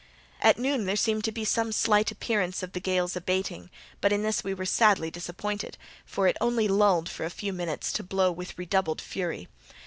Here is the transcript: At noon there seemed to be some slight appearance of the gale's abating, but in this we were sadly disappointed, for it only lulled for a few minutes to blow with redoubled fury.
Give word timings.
At 0.41 0.57
noon 0.57 0.85
there 0.85 0.95
seemed 0.95 1.23
to 1.25 1.31
be 1.31 1.45
some 1.45 1.71
slight 1.71 2.09
appearance 2.09 2.63
of 2.63 2.71
the 2.71 2.79
gale's 2.79 3.15
abating, 3.15 3.69
but 4.01 4.11
in 4.11 4.23
this 4.23 4.43
we 4.43 4.51
were 4.51 4.65
sadly 4.65 5.11
disappointed, 5.11 5.77
for 6.07 6.25
it 6.25 6.37
only 6.41 6.67
lulled 6.67 7.07
for 7.07 7.23
a 7.23 7.29
few 7.29 7.53
minutes 7.53 7.91
to 7.93 8.01
blow 8.03 8.31
with 8.31 8.57
redoubled 8.57 8.99
fury. 8.99 9.47